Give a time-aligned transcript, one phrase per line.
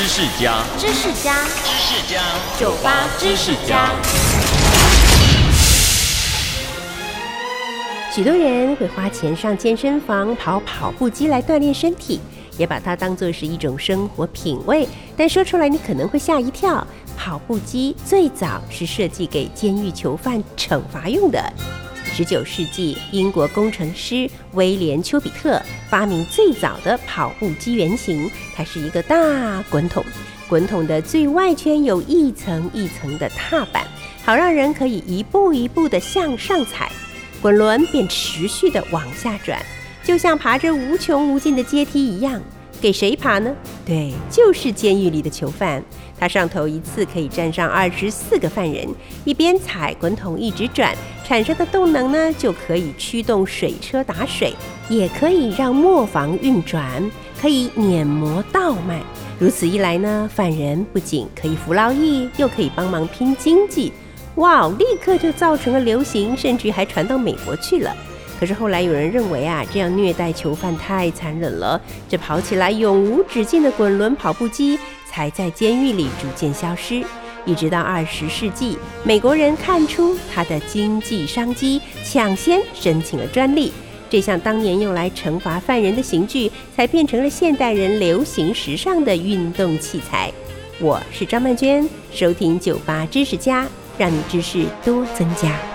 [0.00, 2.22] 知识家，知识家，知识家，
[2.58, 3.90] 酒吧知识家。
[8.10, 12.18] 许多人会花钱上健身房跑跑步机来锻炼身体，
[12.56, 14.88] 也把它当做是一种生活品味。
[15.18, 21.52] 但说出来你可能会吓一跳，跑步机最早是设计给监狱囚犯惩罚用的。
[22.20, 25.58] 十九世纪，英国工程师威廉·丘比特
[25.88, 29.16] 发明最早的跑步机原型，它是一个大
[29.70, 30.04] 滚筒，
[30.46, 33.86] 滚筒的最外圈有一层一层的踏板，
[34.22, 36.92] 好让人可以一步一步地向上踩。
[37.40, 39.58] 滚轮便持续的往下转，
[40.04, 42.38] 就像爬着无穷无尽的阶梯一样。
[42.80, 43.54] 给谁爬呢？
[43.84, 45.82] 对，就是监狱里的囚犯。
[46.18, 48.86] 他上头一次可以站上二十四个犯人，
[49.24, 50.94] 一边踩滚筒一直转，
[51.24, 54.54] 产生的动能呢，就可以驱动水车打水，
[54.88, 57.02] 也可以让磨坊运转，
[57.40, 59.00] 可以碾磨稻麦。
[59.38, 63.92] 如此一来呢，犯人不仅可以服劳役，又可以帮忙拼经济。
[64.36, 64.68] 哇！
[64.78, 67.94] 立刻就造成了流行，甚至还传到美国去了。
[68.40, 77.04] 可是后来有人认为啊，这样虐待囚犯太残忍了，这跑起来永无止境的滚轮跑步机才在监狱里逐渐消失。
[77.44, 83.70] 一直到二十世纪，美国人看出它的经济商机，抢先申请了专利。
[84.08, 90.32] 这项当年用来惩罚犯人的刑具，才变成了现代人流行时尚的运动器材。
[90.80, 93.68] 我是张曼娟，收听酒吧知识家。
[93.98, 95.69] 让你知识多增加。